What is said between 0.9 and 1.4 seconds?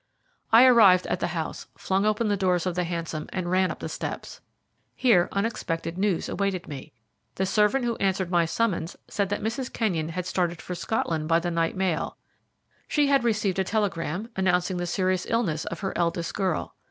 at the